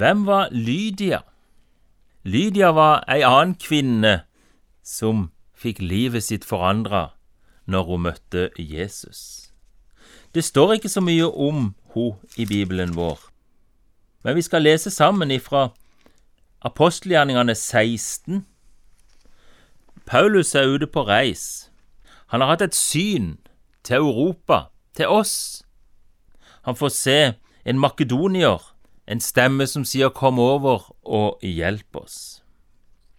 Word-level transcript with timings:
Hvem 0.00 0.26
var 0.26 0.48
Lydia? 0.50 1.18
Lydia 2.22 2.66
var 2.66 3.04
ei 3.08 3.20
annen 3.20 3.54
kvinne 3.60 4.22
som 4.80 5.26
fikk 5.52 5.82
livet 5.84 6.24
sitt 6.24 6.46
forandra 6.48 7.10
når 7.68 7.84
hun 7.84 8.06
møtte 8.06 8.46
Jesus. 8.56 9.52
Det 10.32 10.40
står 10.44 10.72
ikke 10.78 10.88
så 10.88 11.02
mye 11.04 11.28
om 11.28 11.74
hun 11.92 12.16
i 12.40 12.46
Bibelen 12.48 12.96
vår, 12.96 13.20
men 14.24 14.40
vi 14.40 14.46
skal 14.48 14.64
lese 14.64 14.90
sammen 14.90 15.30
ifra 15.30 15.68
apostelgjerningene 16.64 17.54
16. 17.54 18.46
Paulus 20.06 20.54
er 20.54 20.64
ute 20.64 20.86
på 20.88 21.04
reis. 21.04 21.68
Han 22.32 22.40
har 22.40 22.54
hatt 22.54 22.64
et 22.70 22.74
syn 22.74 23.36
til 23.84 24.00
Europa, 24.00 24.70
til 24.96 25.12
oss. 25.12 25.62
Han 26.64 26.76
får 26.76 26.88
se 26.88 27.20
en 27.64 27.78
makedonier, 27.78 28.64
en 29.06 29.20
stemme 29.20 29.66
som 29.66 29.84
sier 29.84 30.08
'kom 30.08 30.38
over 30.38 30.92
og 31.04 31.38
hjelp 31.42 31.96
oss'. 31.96 32.42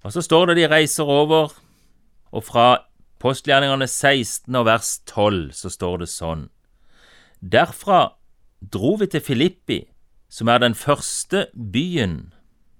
Og 0.03 0.13
så 0.13 0.21
står 0.21 0.45
det 0.45 0.57
de 0.57 0.67
reiser 0.67 1.03
over, 1.03 1.53
og 2.31 2.43
fra 2.43 2.77
postgjerningene 3.19 3.87
16 3.87 4.55
og 4.55 4.65
vers 4.65 4.99
12 5.05 5.51
så 5.53 5.69
står 5.69 5.97
det 5.97 6.09
sånn. 6.09 6.49
Derfra 7.41 8.13
dro 8.73 8.95
vi 8.95 9.05
til 9.05 9.21
Filippi, 9.21 9.87
som 10.29 10.47
er 10.47 10.57
den 10.57 10.75
første 10.75 11.47
byen 11.73 12.33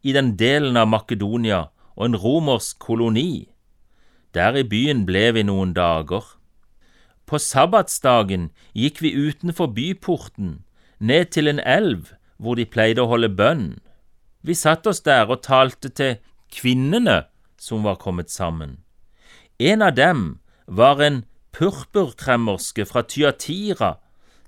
i 0.03 0.13
den 0.13 0.35
delen 0.39 0.77
av 0.77 0.87
Makedonia 0.87 1.67
og 1.95 2.05
en 2.05 2.15
romersk 2.15 2.79
koloni. 2.79 3.49
Der 4.33 4.55
i 4.55 4.63
byen 4.63 5.05
ble 5.05 5.31
vi 5.35 5.43
noen 5.43 5.73
dager. 5.73 6.23
På 7.27 7.37
sabbatsdagen 7.37 8.49
gikk 8.73 9.01
vi 9.01 9.13
utenfor 9.13 9.73
byporten, 9.75 10.63
ned 10.99 11.31
til 11.35 11.47
en 11.51 11.59
elv 11.59 12.13
hvor 12.41 12.57
de 12.57 12.65
pleide 12.65 13.03
å 13.03 13.09
holde 13.11 13.29
bønn. 13.29 13.75
Vi 14.41 14.57
satte 14.57 14.89
oss 14.89 15.03
der 15.05 15.29
og 15.29 15.43
talte 15.45 15.91
til 15.93 16.17
kvinnene 16.51 17.23
som 17.61 17.85
var 17.85 17.99
kommet 18.01 18.33
sammen. 18.33 18.79
En 19.61 19.85
av 19.85 19.93
dem 19.93 20.39
var 20.65 21.01
en 21.05 21.21
purpurkremmerske 21.53 22.87
fra 22.89 23.03
Tyatira 23.05 23.99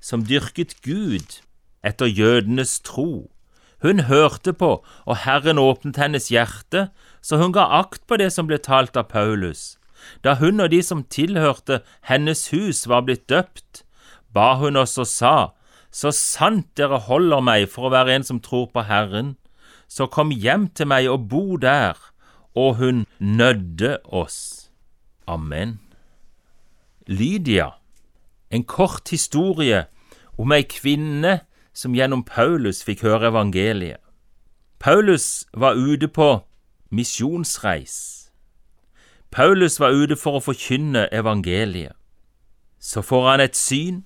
som 0.01 0.25
dyrket 0.25 0.79
Gud 0.81 1.37
etter 1.85 2.09
jødenes 2.09 2.79
tro. 2.81 3.29
Hun 3.83 4.07
hørte 4.07 4.53
på, 4.55 4.79
og 5.05 5.17
Herren 5.27 5.59
åpnet 5.59 5.99
hennes 5.99 6.29
hjerte, 6.31 6.87
så 7.21 7.37
hun 7.37 7.51
ga 7.53 7.67
akt 7.83 8.07
på 8.07 8.17
det 8.17 8.31
som 8.31 8.47
ble 8.47 8.57
talt 8.57 8.97
av 8.97 9.11
Paulus. 9.11 9.75
Da 10.23 10.37
hun 10.39 10.63
og 10.63 10.71
de 10.71 10.79
som 10.83 11.03
tilhørte 11.03 11.81
hennes 12.07 12.47
hus 12.55 12.87
var 12.87 13.03
blitt 13.07 13.27
døpt, 13.29 13.83
ba 14.33 14.55
hun 14.59 14.79
oss 14.79 14.95
og 14.97 15.07
sa, 15.07 15.35
Så 15.93 16.09
sant 16.17 16.71
dere 16.77 16.97
holder 17.05 17.43
meg 17.45 17.67
for 17.69 17.87
å 17.87 17.93
være 17.93 18.17
en 18.17 18.25
som 18.25 18.41
tror 18.41 18.71
på 18.73 18.85
Herren, 18.89 19.35
så 19.87 20.07
kom 20.09 20.33
hjem 20.33 20.71
til 20.73 20.89
meg 20.89 21.09
og 21.11 21.29
bo 21.29 21.57
der. 21.61 21.99
Og 22.57 22.77
hun 22.81 23.05
nødde 23.19 23.97
oss. 24.05 24.69
Amen. 25.27 25.79
Lydia, 27.07 27.71
en 28.49 28.63
kort 28.63 29.09
historie 29.09 29.85
om 30.37 30.53
ei 30.53 30.63
kvinne 30.65 31.39
som 31.73 31.95
gjennom 31.97 32.21
Paulus 32.25 32.83
fikk 32.85 33.01
høre 33.05 33.31
evangeliet. 33.31 34.01
Paulus 34.79 35.45
var 35.53 35.77
ute 35.79 36.07
på 36.07 36.43
misjonsreis. 36.93 38.29
Paulus 39.31 39.79
var 39.79 39.95
ute 39.97 40.17
for 40.19 40.37
å 40.37 40.43
forkynne 40.43 41.07
evangeliet. 41.11 41.95
Så 42.77 43.01
får 43.01 43.29
han 43.29 43.41
et 43.41 43.57
syn, 43.57 44.03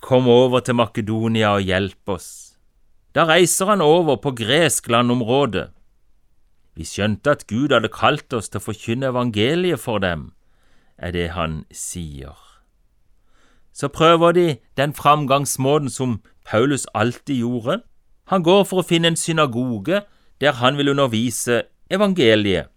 kom 0.00 0.28
over 0.28 0.60
til 0.60 0.78
Makedonia 0.78 1.54
og 1.56 1.66
hjelp 1.66 2.14
oss. 2.14 2.58
Da 3.14 3.24
reiser 3.26 3.66
han 3.66 3.80
over 3.80 4.16
på 4.16 4.34
gresk 4.36 4.88
landområde. 4.88 5.68
Vi 6.78 6.84
skjønte 6.86 7.32
at 7.34 7.46
Gud 7.50 7.72
hadde 7.74 7.90
kalt 7.90 8.32
oss 8.32 8.48
til 8.48 8.60
å 8.60 8.66
forkynne 8.68 9.08
evangeliet 9.10 9.82
for 9.82 9.98
dem, 9.98 10.32
er 10.98 11.10
det 11.10 11.32
han 11.34 11.64
sier. 11.74 12.36
Så 13.74 13.88
prøver 13.88 14.32
de 14.32 14.46
den 14.76 14.94
framgangsmåten 14.94 15.90
som 15.90 16.20
Paulus 16.46 16.86
alltid 16.94 17.42
gjorde. 17.42 17.80
Han 18.30 18.42
går 18.42 18.64
for 18.64 18.82
å 18.82 18.86
finne 18.86 19.12
en 19.12 19.18
synagoge 19.18 20.04
der 20.40 20.54
han 20.62 20.78
vil 20.78 20.92
undervise 20.94 21.64
evangeliet, 21.90 22.70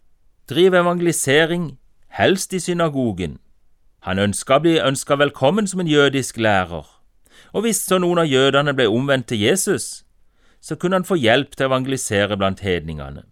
drive 0.49 0.77
evangelisering, 0.77 1.77
helst 2.09 2.53
i 2.53 2.59
synagogen. 2.59 3.37
Han 4.01 4.19
ønska 4.19 4.57
å 4.57 4.63
bli 4.65 4.79
ønska 4.81 5.17
velkommen 5.21 5.67
som 5.69 5.83
en 5.83 5.89
jødisk 5.89 6.41
lærer, 6.41 6.87
og 7.53 7.65
hvis 7.65 7.81
så 7.85 7.99
noen 7.99 8.23
av 8.23 8.29
jødene 8.29 8.73
ble 8.77 8.87
omvendt 8.89 9.27
til 9.31 9.41
Jesus, 9.41 10.03
så 10.61 10.75
kunne 10.75 10.99
han 10.99 11.07
få 11.07 11.17
hjelp 11.17 11.55
til 11.55 11.65
å 11.65 11.71
evangelisere 11.71 12.37
blant 12.37 12.61
hedningene. 12.61 13.23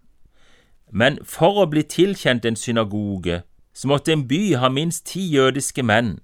Men 0.92 1.20
for 1.24 1.62
å 1.62 1.68
bli 1.70 1.84
tilkjent 1.86 2.46
en 2.46 2.58
synagoge, 2.58 3.44
så 3.74 3.88
måtte 3.88 4.14
en 4.14 4.26
by 4.28 4.56
ha 4.58 4.70
minst 4.74 5.06
ti 5.12 5.22
jødiske 5.36 5.86
menn 5.86 6.18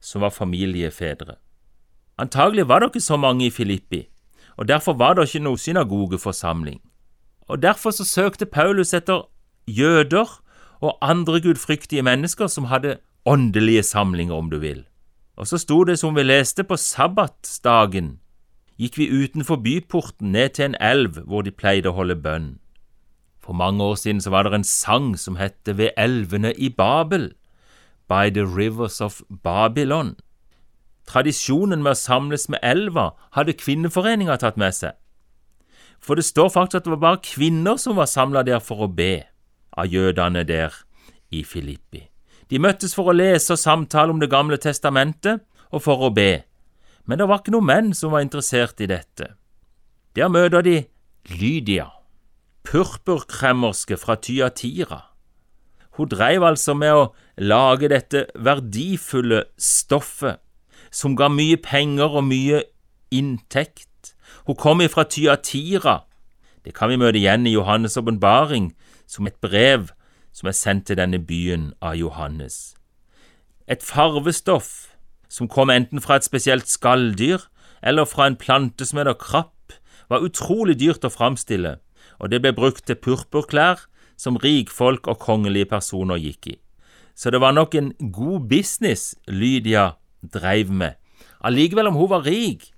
som 0.00 0.24
var 0.26 0.34
familiefedre. 0.34 1.38
Antagelig 2.18 2.66
var 2.68 2.82
det 2.82 2.90
ikke 2.90 3.06
så 3.06 3.16
mange 3.16 3.46
i 3.46 3.54
Filippi, 3.54 4.08
og 4.58 4.68
derfor 4.68 4.98
var 4.98 5.14
det 5.14 5.28
ikke 5.28 5.44
noe 5.46 5.58
synagogeforsamling. 5.58 6.80
Og 7.48 7.62
Derfor 7.62 7.90
så 7.90 8.04
søkte 8.04 8.46
Paulus 8.46 8.92
etter 8.94 9.22
jøder 9.66 10.42
og 10.80 10.98
andre 11.00 11.40
gudfryktige 11.40 12.02
mennesker 12.02 12.46
som 12.46 12.64
hadde 12.64 12.98
åndelige 13.24 13.82
samlinger, 13.82 14.34
om 14.34 14.50
du 14.50 14.58
vil. 14.58 14.84
Og 15.38 15.46
så 15.46 15.58
sto 15.62 15.84
det 15.86 15.98
som 16.00 16.16
vi 16.18 16.24
leste, 16.26 16.64
på 16.66 16.76
sabbatsdagen 16.76 18.16
gikk 18.78 18.98
vi 18.98 19.10
utenfor 19.10 19.58
byporten 19.62 20.32
ned 20.34 20.54
til 20.54 20.70
en 20.70 20.78
elv 20.82 21.20
hvor 21.26 21.42
de 21.46 21.54
pleide 21.54 21.90
å 21.90 21.96
holde 21.98 22.18
bønn. 22.18 22.56
For 23.42 23.54
mange 23.56 23.82
år 23.82 23.96
siden 23.98 24.20
så 24.22 24.30
var 24.34 24.46
det 24.46 24.54
en 24.54 24.66
sang 24.66 25.14
som 25.18 25.38
het 25.38 25.66
Ved 25.66 25.94
elvene 25.96 26.52
i 26.54 26.68
Babel, 26.68 27.32
By 28.08 28.30
the 28.30 28.44
Rivers 28.46 29.00
of 29.00 29.22
Babylon. 29.30 30.16
Tradisjonen 31.06 31.82
med 31.82 31.94
å 31.94 31.98
samles 31.98 32.48
med 32.48 32.62
elva 32.62 33.12
hadde 33.32 33.56
kvinneforeninga 33.56 34.36
tatt 34.42 34.58
med 34.60 34.74
seg. 34.76 34.92
For 35.98 36.14
det 36.14 36.26
står 36.28 36.52
faktisk 36.54 36.82
at 36.82 36.86
det 36.86 36.94
var 36.98 37.04
bare 37.06 37.24
kvinner 37.24 37.78
som 37.80 37.96
var 37.96 38.10
samla 38.10 38.44
der 38.46 38.60
for 38.62 38.84
å 38.86 38.92
be, 38.92 39.24
av 39.72 39.88
jødene 39.90 40.44
der 40.46 40.74
i 41.30 41.42
Filippi. 41.44 42.06
De 42.48 42.60
møttes 42.62 42.94
for 42.96 43.10
å 43.10 43.16
lese 43.16 43.52
og 43.54 43.60
samtale 43.60 44.14
om 44.14 44.20
Det 44.20 44.30
gamle 44.32 44.56
testamentet 44.56 45.44
og 45.70 45.84
for 45.84 46.00
å 46.06 46.14
be, 46.14 46.44
men 47.04 47.20
det 47.20 47.28
var 47.28 47.42
ikke 47.42 47.52
noen 47.52 47.68
menn 47.68 47.92
som 47.96 48.12
var 48.12 48.24
interessert 48.24 48.80
i 48.80 48.88
dette. 48.88 49.34
Der 50.16 50.32
møter 50.32 50.64
de 50.64 50.82
Lydia 51.28 51.90
purpurkremmerske 52.68 53.96
fra 53.96 54.16
Tyatira. 54.20 55.00
Hun 55.96 56.10
dreiv 56.12 56.44
altså 56.44 56.74
med 56.76 56.94
å 56.94 57.06
lage 57.40 57.88
dette 57.90 58.26
verdifulle 58.36 59.46
stoffet, 59.58 60.38
som 60.90 61.16
ga 61.16 61.30
mye 61.32 61.56
penger 61.60 62.18
og 62.20 62.26
mye 62.28 62.62
inntekt. 63.14 64.14
Hun 64.46 64.58
kom 64.60 64.84
ifra 64.84 65.06
Tyatira. 65.08 66.02
Det 66.64 66.74
kan 66.76 66.92
vi 66.92 67.00
møte 67.00 67.18
igjen 67.20 67.48
i 67.48 67.54
Johannes' 67.56 67.98
åpenbaring, 68.00 68.74
som 69.08 69.26
et 69.26 69.40
brev 69.40 69.88
som 70.32 70.48
er 70.48 70.56
sendt 70.56 70.86
til 70.86 70.98
denne 71.00 71.18
byen 71.18 71.72
av 71.82 71.96
Johannes. 71.96 72.74
Et 73.68 73.82
farvestoff 73.82 74.94
som 75.28 75.48
kom 75.48 75.70
enten 75.70 76.00
fra 76.00 76.16
et 76.16 76.24
spesielt 76.24 76.68
skalldyr 76.68 77.44
eller 77.82 78.08
fra 78.08 78.26
en 78.26 78.36
plante 78.36 78.86
som 78.86 78.98
heter 78.98 79.18
krapp, 79.20 79.54
var 80.08 80.24
utrolig 80.24 80.78
dyrt 80.80 81.04
å 81.04 81.12
framstille 81.12 81.76
og 82.18 82.32
det 82.32 82.40
ble 82.42 82.52
brukt 82.54 82.86
til 82.86 82.98
purpurklær 82.98 83.84
som 84.18 84.38
rikfolk 84.42 85.06
og 85.10 85.20
kongelige 85.22 85.70
personer 85.70 86.18
gikk 86.20 86.52
i. 86.54 86.56
Så 87.14 87.30
det 87.34 87.40
var 87.42 87.54
nok 87.54 87.74
en 87.74 87.92
god 88.14 88.48
business 88.50 89.14
Lydia 89.26 89.92
dreiv 90.22 90.70
med. 90.70 90.98
Allikevel, 91.42 91.90
om 91.90 91.98
hun 91.98 92.10
var 92.10 92.26
rik, 92.26 92.70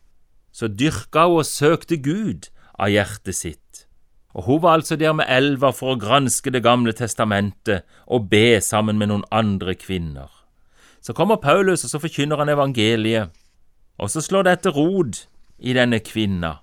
så 0.52 0.68
dyrka 0.68 1.26
hun 1.28 1.40
og 1.40 1.48
søkte 1.48 1.96
Gud 2.00 2.50
av 2.76 2.92
hjertet 2.92 3.36
sitt. 3.36 3.69
Og 4.34 4.42
hun 4.44 4.62
var 4.62 4.72
altså 4.78 4.96
der 4.96 5.12
med 5.12 5.26
elva 5.28 5.72
for 5.74 5.94
å 5.94 5.98
granske 5.98 6.50
Det 6.50 6.62
gamle 6.62 6.92
testamentet 6.92 7.82
og 8.06 8.28
be 8.30 8.60
sammen 8.60 8.98
med 8.98 9.10
noen 9.10 9.24
andre 9.30 9.74
kvinner. 9.74 10.30
Så 11.00 11.12
kommer 11.12 11.36
Paulus, 11.36 11.84
og 11.84 11.90
så 11.90 11.98
forkynner 11.98 12.36
han 12.36 12.48
evangeliet, 12.48 13.30
og 13.98 14.10
så 14.10 14.20
slår 14.20 14.42
dette 14.42 14.70
rod 14.70 15.26
i 15.58 15.72
denne 15.72 15.98
kvinna. 15.98 16.60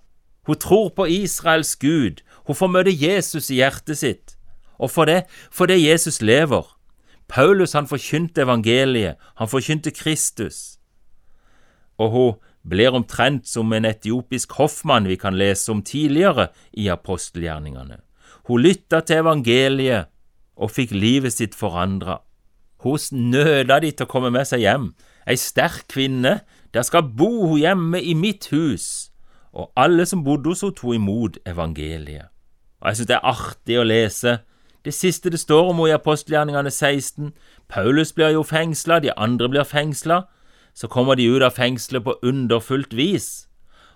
Hun 0.48 0.56
tror 0.56 0.90
på 0.90 1.06
Israels 1.06 1.76
Gud, 1.76 2.22
hun 2.48 2.56
får 2.56 2.68
møte 2.72 2.94
Jesus 2.94 3.50
i 3.50 3.60
hjertet 3.60 3.98
sitt, 3.98 4.38
og 4.78 4.92
for 4.92 5.06
det, 5.06 5.24
fordi 5.52 5.90
Jesus 5.90 6.22
lever. 6.22 6.64
Paulus 7.28 7.74
han 7.74 7.88
forkynte 7.88 8.46
evangeliet, 8.46 9.18
han 9.36 9.50
forkynte 9.50 9.92
Kristus, 9.92 10.78
og 11.98 12.12
hun 12.12 12.34
blir 12.70 12.96
omtrent 12.96 13.48
som 13.48 13.72
en 13.74 13.88
etiopisk 13.88 14.58
hoffmann 14.60 15.08
vi 15.08 15.16
kan 15.20 15.38
lese 15.38 15.72
om 15.72 15.82
tidligere 15.82 16.50
i 16.74 16.90
apostelgjerningene. 16.92 18.02
Hun 18.48 18.64
lytta 18.64 19.02
til 19.04 19.24
evangeliet 19.24 20.12
og 20.58 20.72
fikk 20.72 20.92
livet 20.96 21.36
sitt 21.36 21.56
forandra. 21.56 22.22
Hun 22.84 23.00
nøda 23.32 23.80
de 23.84 23.92
til 23.92 24.08
å 24.08 24.12
komme 24.12 24.32
med 24.34 24.48
seg 24.48 24.64
hjem. 24.64 24.92
Ei 25.28 25.36
sterk 25.40 25.88
kvinne, 25.92 26.40
der 26.74 26.86
skal 26.88 27.08
bo 27.18 27.48
hun 27.48 27.60
hjemme 27.60 28.02
i 28.02 28.14
mitt 28.16 28.50
hus. 28.54 29.10
Og 29.52 29.72
alle 29.76 30.06
som 30.06 30.24
bodde 30.24 30.52
hos 30.52 30.62
henne, 30.62 30.76
tok 30.78 30.96
imot 30.96 31.40
evangeliet. 31.48 32.30
Og 32.82 32.90
jeg 32.90 33.00
synes 33.00 33.10
det 33.10 33.18
er 33.18 33.32
artig 33.32 33.80
å 33.80 33.88
lese. 33.88 34.38
Det 34.86 34.94
siste 34.94 35.32
det 35.34 35.40
står 35.42 35.72
om 35.72 35.82
henne 35.82 35.92
i 35.92 35.98
apostelgjerningene 35.98 36.72
16. 36.72 37.34
Paulus 37.68 38.14
blir 38.14 38.36
jo 38.36 38.44
fengsla, 38.46 39.00
de 39.00 39.12
andre 39.18 39.50
blir 39.50 39.68
fengsla. 39.68 40.24
Så 40.78 40.88
kommer 40.88 41.18
de 41.18 41.26
ut 41.26 41.42
av 41.42 41.56
fengselet 41.58 42.06
på 42.06 42.20
underfullt 42.22 42.94
vis. 42.94 43.48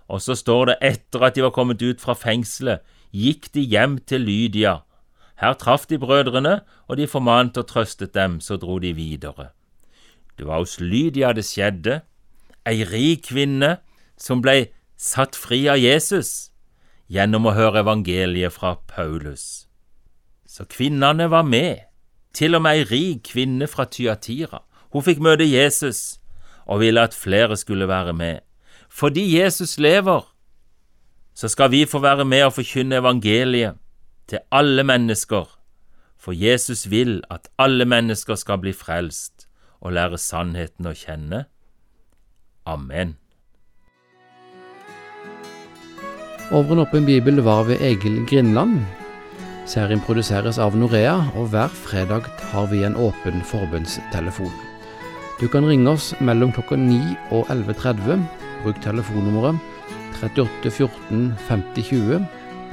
Og 0.09 0.21
så 0.25 0.33
står 0.35 0.71
det 0.71 0.77
etter 0.81 1.27
at 1.27 1.37
de 1.37 1.45
var 1.45 1.53
kommet 1.53 1.81
ut 1.81 2.01
fra 2.01 2.15
fengselet, 2.17 2.81
gikk 3.13 3.51
de 3.53 3.61
hjem 3.61 3.99
til 4.09 4.25
Lydia. 4.25 4.81
Her 5.37 5.53
traff 5.53 5.85
de 5.89 5.99
brødrene, 6.01 6.61
og 6.89 6.97
de 6.97 7.07
formante 7.07 7.61
og 7.61 7.69
trøstet 7.69 8.13
dem, 8.13 8.39
så 8.41 8.57
dro 8.57 8.79
de 8.79 8.93
videre. 8.97 9.51
Det 10.37 10.47
var 10.47 10.63
hos 10.63 10.79
Lydia 10.79 11.33
det 11.37 11.45
skjedde, 11.45 12.01
ei 12.65 12.85
rik 12.85 13.27
kvinne 13.29 13.77
som 14.17 14.41
blei 14.41 14.71
satt 14.97 15.37
fri 15.37 15.65
av 15.69 15.81
Jesus 15.81 16.51
gjennom 17.11 17.47
å 17.49 17.55
høre 17.57 17.81
evangeliet 17.81 18.53
fra 18.53 18.75
Paulus. 18.89 19.67
Så 20.45 20.65
kvinnene 20.69 21.29
var 21.31 21.47
med, 21.47 21.87
til 22.33 22.55
og 22.55 22.63
med 22.65 22.81
ei 22.81 22.87
rik 22.89 23.23
kvinne 23.31 23.67
fra 23.67 23.87
Tyatira. 23.89 24.61
Hun 24.93 25.05
fikk 25.05 25.21
møte 25.23 25.47
Jesus 25.47 26.20
og 26.65 26.79
ville 26.79 27.01
at 27.01 27.13
flere 27.13 27.57
skulle 27.57 27.87
være 27.87 28.13
med. 28.13 28.39
Fordi 28.89 29.39
Jesus 29.39 29.79
lever, 29.79 30.21
så 31.33 31.47
skal 31.47 31.71
vi 31.71 31.85
få 31.85 31.99
være 31.99 32.25
med 32.25 32.43
og 32.43 32.53
forkynne 32.53 32.99
evangeliet 32.99 33.79
til 34.27 34.39
alle 34.51 34.83
mennesker, 34.83 35.47
for 36.19 36.31
Jesus 36.31 36.89
vil 36.89 37.21
at 37.31 37.49
alle 37.59 37.85
mennesker 37.85 38.35
skal 38.35 38.57
bli 38.61 38.73
frelst 38.73 39.47
og 39.81 39.95
lære 39.97 40.17
sannheten 40.17 40.87
å 40.87 40.93
kjenne. 40.93 41.45
Amen. 42.65 43.15
Over 46.51 46.75
en 46.75 46.83
åpen 46.83 47.05
bibel 47.07 47.41
var 47.41 47.63
ved 47.63 47.81
Egil 47.81 48.25
Grindland. 48.29 48.81
Serien 49.65 50.01
produseres 50.03 50.59
av 50.59 50.75
Norea, 50.75 51.15
og 51.39 51.53
hver 51.53 51.71
fredag 51.71 52.27
har 52.51 52.67
vi 52.67 52.83
en 52.83 52.97
åpen 52.99 53.39
forbundstelefon. 53.47 54.51
Du 55.41 55.47
kan 55.49 55.65
ringe 55.65 55.89
oss 55.89 56.11
mellom 56.21 56.51
klokka 56.53 56.77
9 56.77 57.15
og 57.33 57.47
11.30. 57.49 58.21
Bruk 58.61 58.77
telefonnummeret 58.83 59.57
38 60.21 60.69
14 60.69 61.23
50 61.47 61.87
20. 61.89 62.21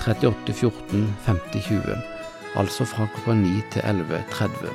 38 0.05 0.53
14 0.53 1.07
50 1.25 1.65
20. 1.71 1.97
Altså 2.61 2.85
fra 2.85 3.09
klokka 3.15 3.39
9 3.41 3.65
til 3.73 3.89
11.30. 3.89 4.69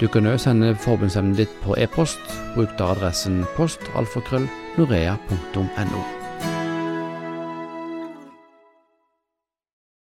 Du 0.00 0.08
kan 0.12 0.28
òg 0.28 0.42
sende 0.44 0.74
forbundsemnet 0.76 1.40
ditt 1.40 1.60
på 1.64 1.72
e-post. 1.80 2.20
Bruk 2.52 2.76
da 2.76 2.92
adressen 2.92 3.46
postalfakrøll 3.56 4.50
norea.no. 4.76 6.21